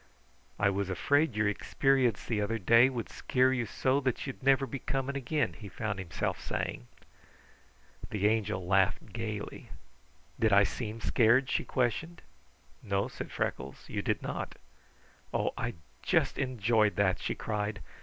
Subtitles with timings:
[0.57, 4.65] "I was afraid your ixperience the other day would scare you so that you'd never
[4.65, 6.87] be coming again," he found himself saying.
[8.09, 9.69] The Angel laughed gaily.
[10.39, 12.23] "Did I seem scared?" she questioned.
[12.81, 14.55] "No," said Freckles, "you did not."
[15.35, 17.79] "Oh, I just enjoyed that," she cried.